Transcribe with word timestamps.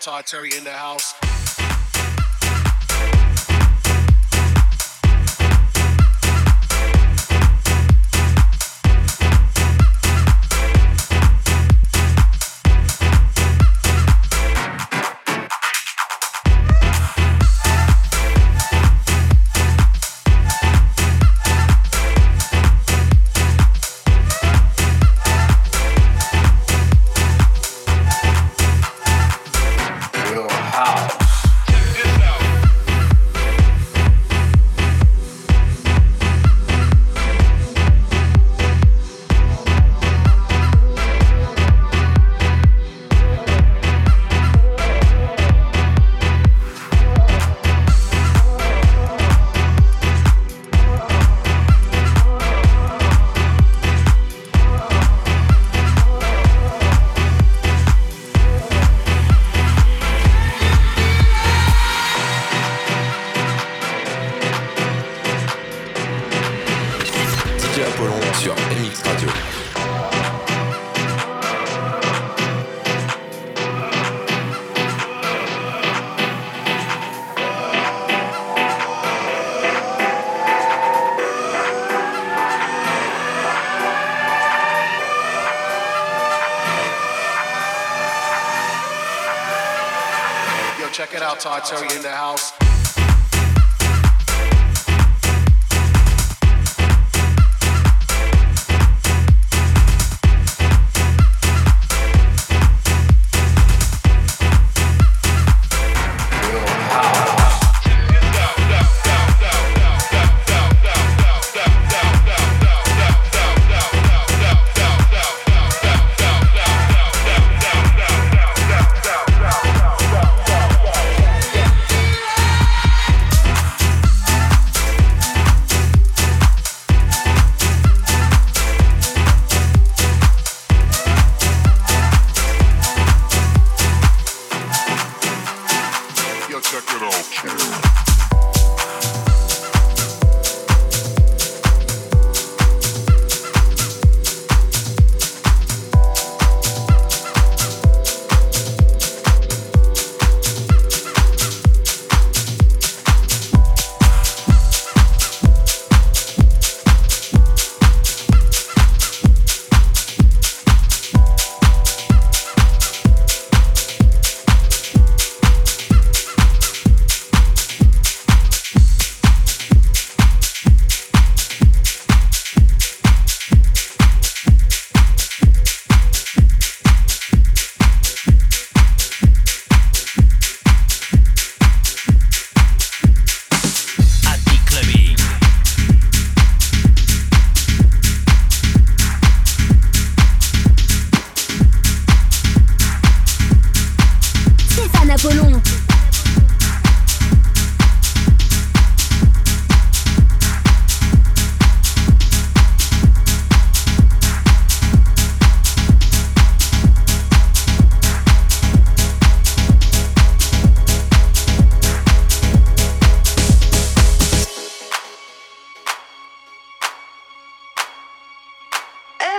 Todd 0.00 0.24
Terry 0.24 0.50
in 0.56 0.64
the 0.64 0.70
house. 0.70 1.29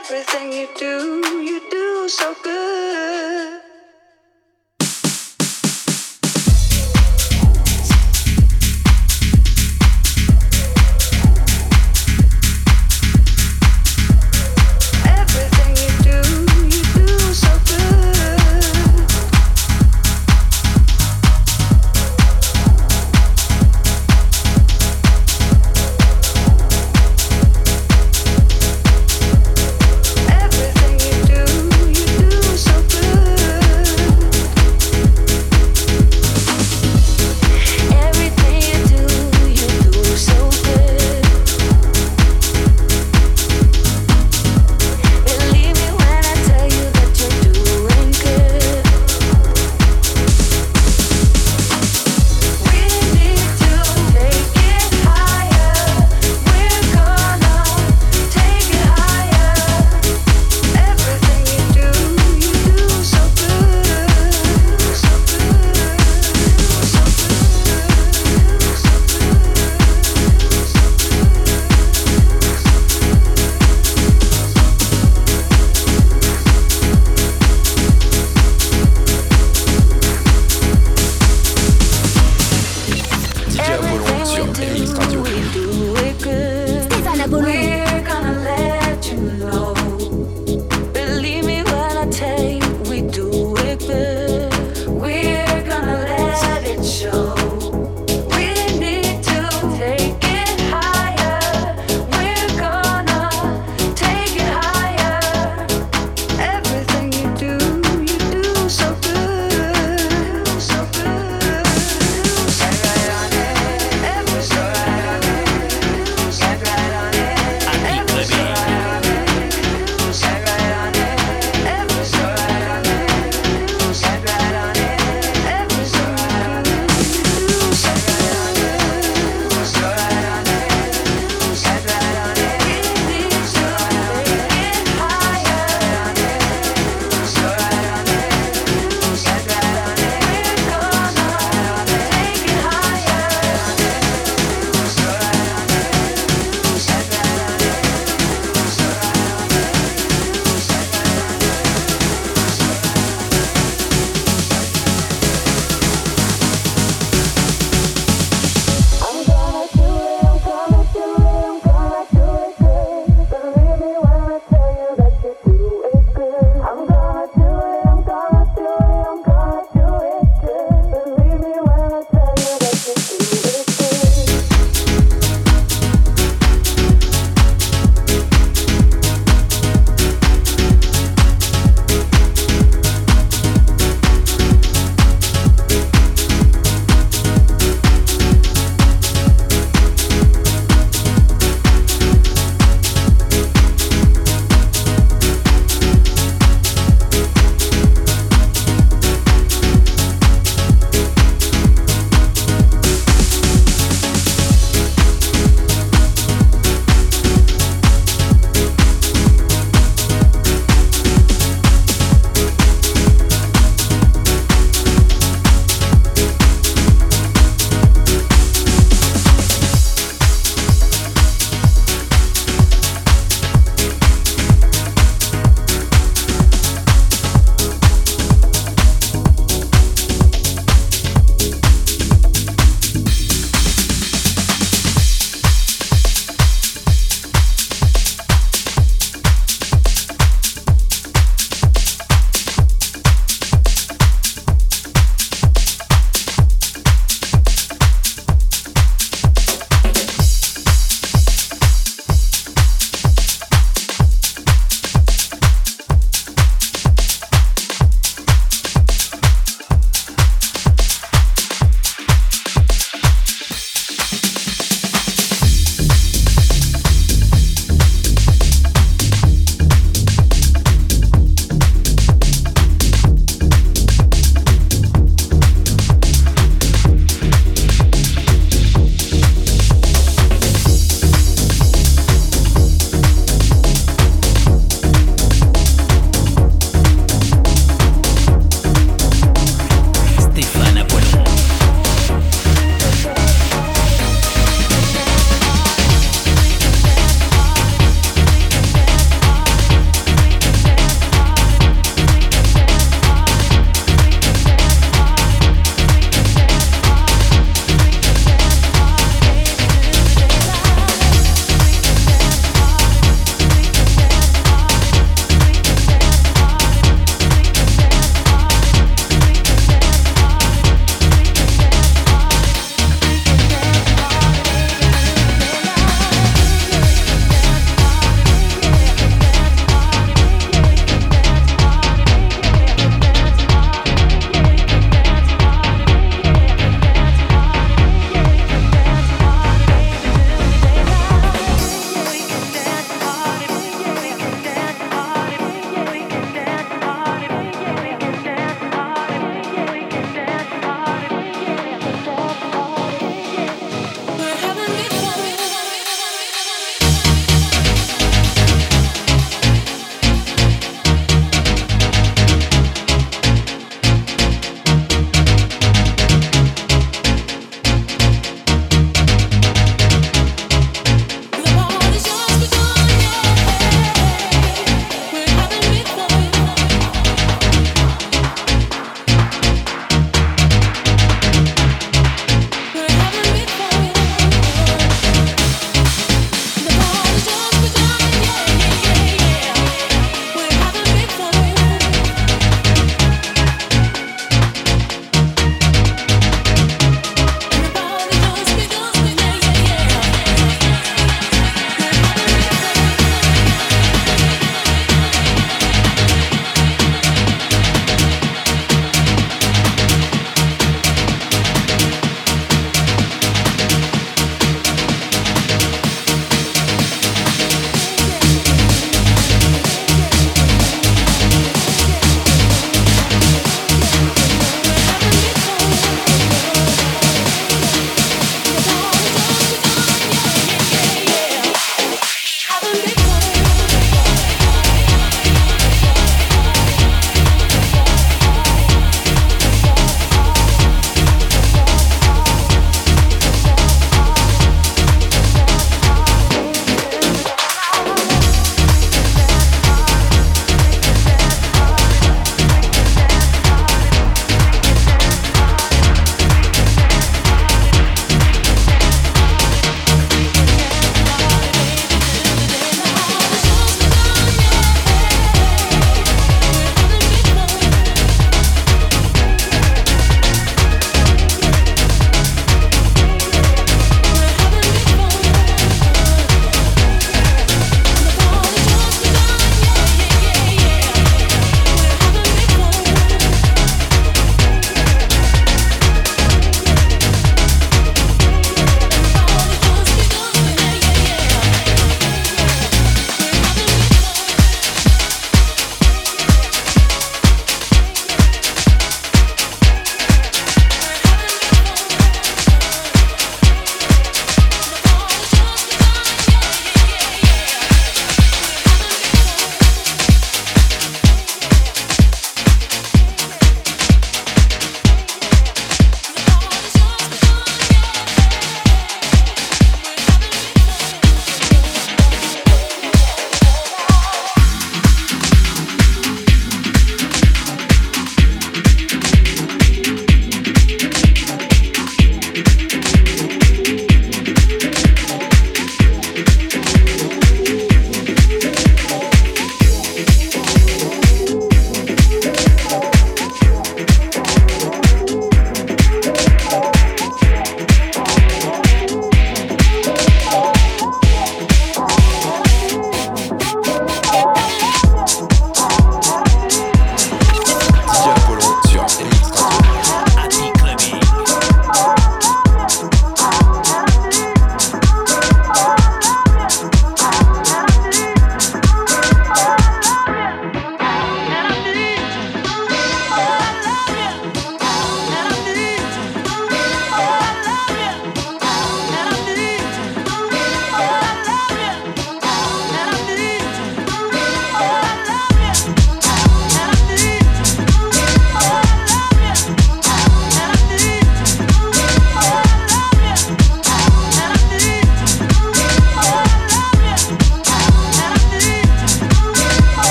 everything 0.00 0.52
you 0.52 0.68
do, 0.76 1.20
you 1.42 1.60
do 1.70 2.08
so 2.08 2.34
good. 2.42 3.49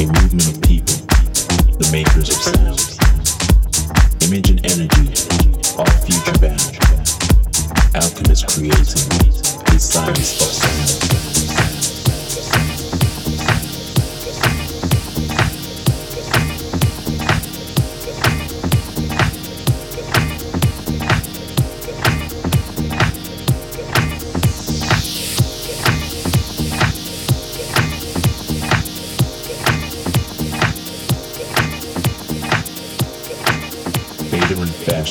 a 0.00 0.06
movement 0.06 0.48
of 0.48 0.62
people, 0.62 0.96
the 1.76 1.88
makers 1.92 2.30
of. 2.30 2.96
Image 4.22 4.48
and 4.48 4.64
energy, 4.64 5.12
future. 6.06 6.56
Alchemist 7.94 8.48
creating 8.48 9.08
the 9.66 9.78
science 9.78 10.40
of 10.40 10.48
sound. 10.48 11.19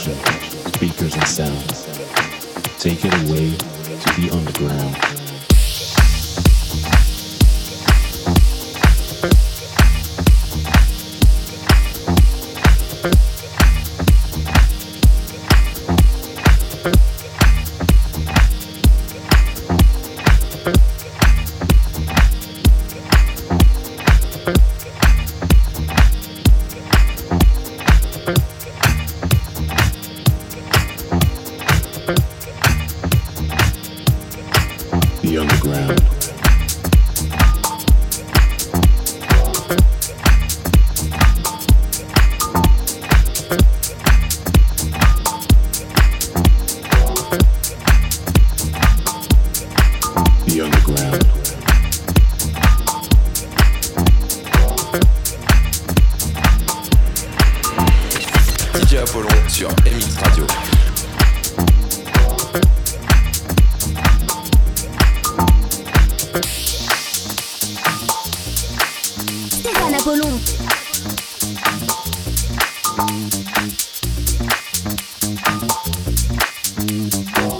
speakers 0.08 1.14
and 1.14 1.28
sounds. 1.28 1.86
Take 2.80 3.04
it 3.04 3.14
away 3.26 3.52
to 3.52 4.22
the 4.22 4.30
underground. 4.32 5.09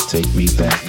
take 0.10 0.34
me 0.34 0.48
back. 0.58 0.89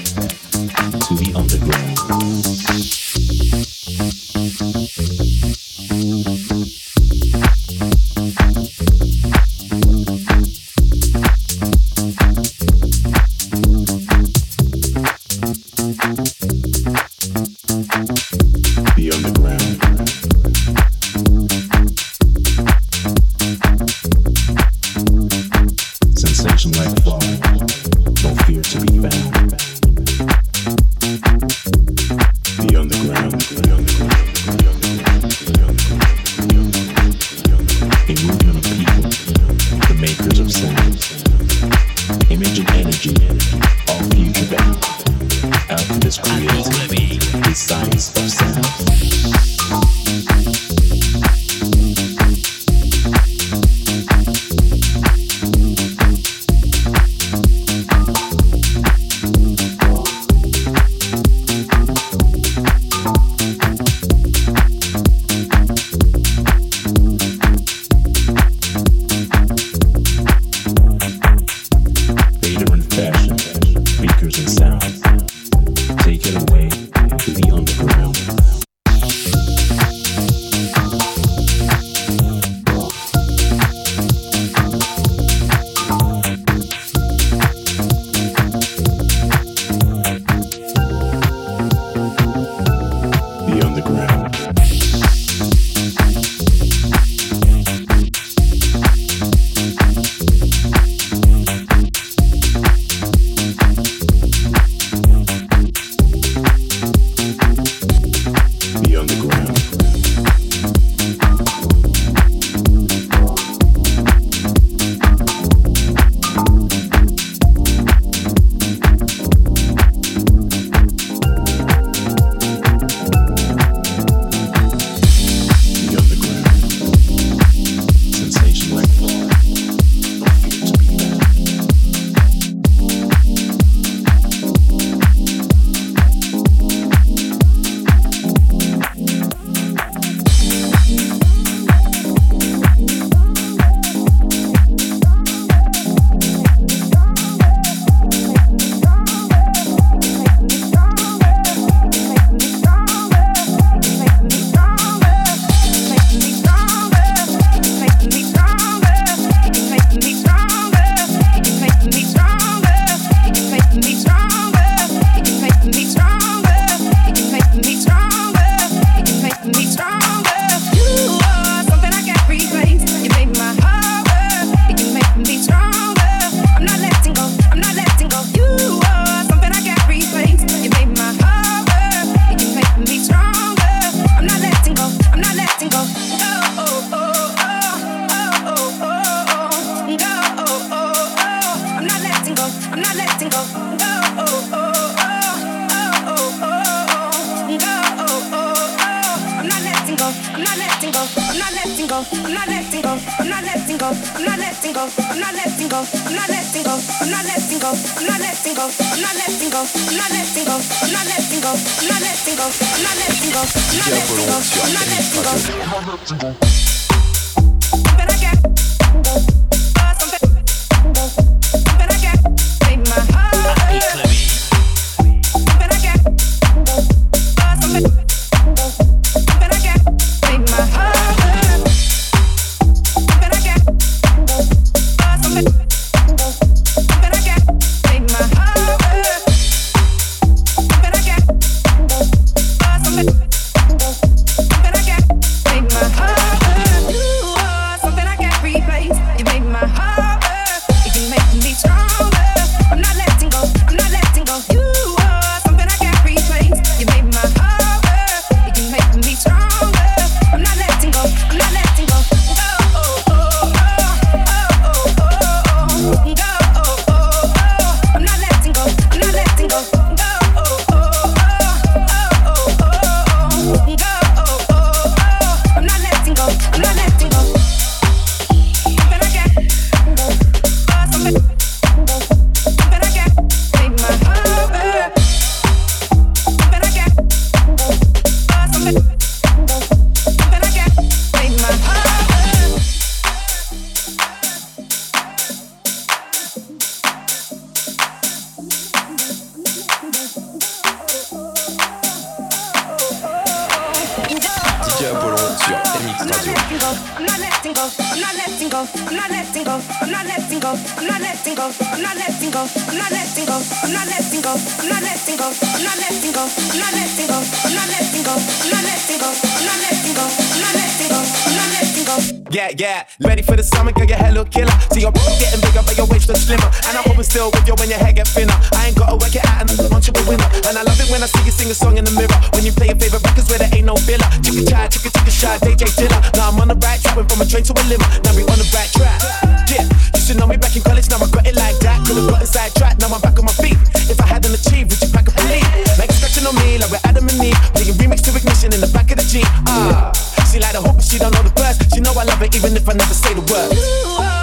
where 333.31 333.39
there 333.39 333.51
ain't 333.55 333.67
no 333.67 333.79
filler. 333.79 334.11
Take 334.27 334.43
a 334.43 334.51
shot, 334.51 334.67
take 334.75 334.87
a 334.87 334.91
take 334.91 335.07
a 335.07 335.15
shot, 335.15 335.39
DJ 335.47 335.71
Dilla. 335.79 335.99
Now 336.19 336.35
I'm 336.35 336.41
on 336.43 336.49
the 336.51 336.59
right 336.59 336.83
track, 336.83 336.99
went 336.99 337.09
from 337.09 337.23
a 337.23 337.27
train 337.27 337.47
to 337.47 337.55
a 337.55 337.63
limo. 337.71 337.87
Now 338.03 338.13
we 338.19 338.27
on 338.27 338.39
the 338.43 338.49
right 338.51 338.71
track. 338.75 338.99
Yeah, 339.47 339.65
Used 339.95 340.11
to 340.11 340.15
know 340.19 340.27
me 340.27 340.37
back 340.37 340.55
in 340.59 340.63
college. 340.67 340.91
Now 340.91 340.99
I 340.99 341.07
got 341.09 341.25
it 341.27 341.39
like 341.39 341.57
that. 341.63 341.87
Could've 341.87 342.11
got 342.11 342.21
inside 342.21 342.53
track. 342.59 342.83
Now 342.83 342.91
I'm 342.91 343.01
back 343.01 343.17
on 343.17 343.25
my 343.31 343.37
feet. 343.39 343.57
If 343.87 344.03
I 344.03 344.07
hadn't 344.11 344.35
achieved, 344.35 344.75
would 344.75 344.83
you 344.83 344.91
pack 344.91 345.07
up 345.07 345.15
and 345.15 345.31
leave? 345.31 345.47
Like 345.79 345.95
stretching 345.95 346.27
on 346.27 346.35
me, 346.43 346.59
like 346.59 346.75
we're 346.75 346.83
Adam 346.83 347.07
and 347.07 347.23
Eve. 347.23 347.39
Playing 347.55 347.79
remix 347.79 348.03
to 348.11 348.11
ignition 348.11 348.51
in 348.51 348.61
the 348.61 348.71
back 348.75 348.91
of 348.91 348.99
the 348.99 349.07
Jeep. 349.07 349.27
Ah, 349.47 349.95
uh, 349.95 350.25
she 350.27 350.43
like 350.43 350.53
the 350.53 350.61
hope, 350.61 350.83
but 350.83 350.85
she 350.85 350.99
don't 350.99 351.15
know 351.15 351.23
the 351.23 351.35
first. 351.39 351.63
She 351.71 351.81
know 351.81 351.95
I 351.95 352.05
love 352.05 352.23
it, 352.23 352.35
even 352.35 352.59
if 352.59 352.67
I 352.67 352.75
never 352.75 352.95
say 352.95 353.15
the 353.15 353.23
word. 353.31 354.20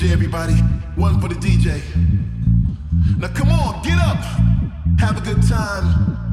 DJ, 0.00 0.12
everybody. 0.12 0.54
One 0.96 1.20
for 1.20 1.28
the 1.28 1.34
DJ. 1.34 1.82
Now 3.18 3.28
come 3.28 3.50
on, 3.50 3.82
get 3.82 3.98
up. 3.98 4.16
Have 4.98 5.18
a 5.18 5.20
good 5.20 5.42
time. 5.46 6.29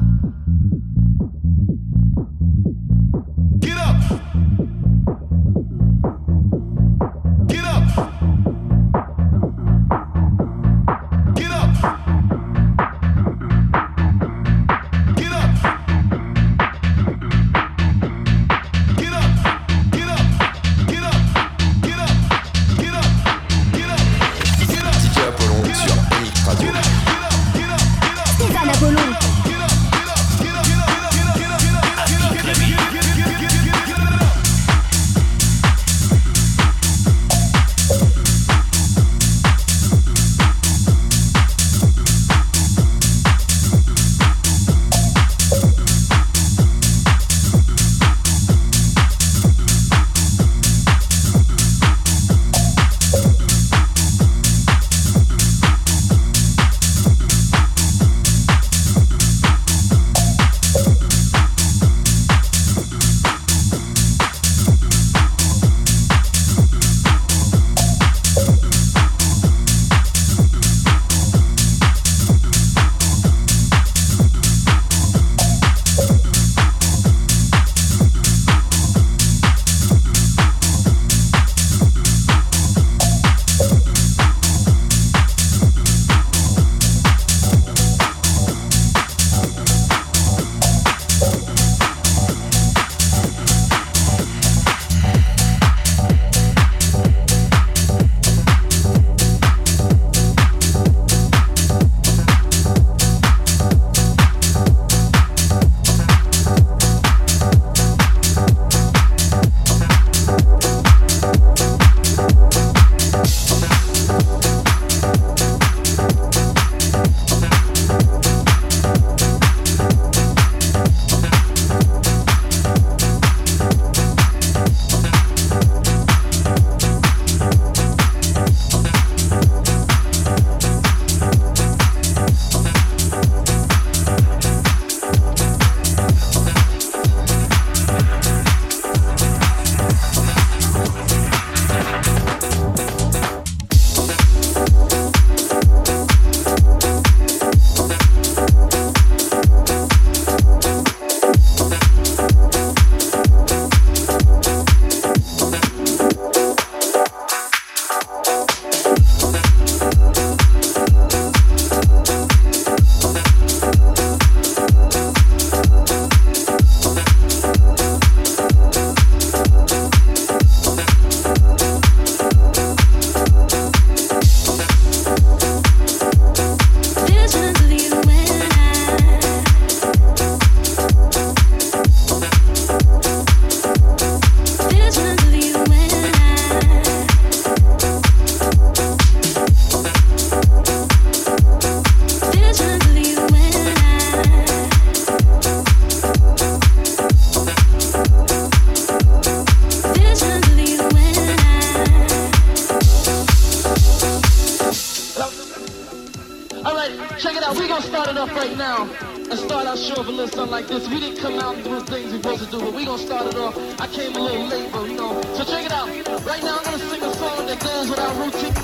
label 214.08 214.24
little 214.24 214.46
label, 214.46 214.88
you 214.88 214.96
know. 214.96 215.22
So 215.34 215.44
check 215.44 215.66
it 215.66 215.72
out. 215.72 215.88
Right 216.24 216.42
now 216.42 216.58
I'm 216.58 216.64
gonna 216.64 216.78
sing 216.78 217.02
a 217.02 217.14
song 217.14 217.46
that 217.46 217.60
goes 217.60 217.90
without 217.90 218.16
routine. 218.16 218.54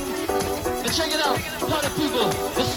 And 0.84 0.92
check 0.92 1.12
it 1.12 1.20
out, 1.20 1.38
party 1.68 1.88
people. 2.00 2.73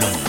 Colón. 0.00 0.27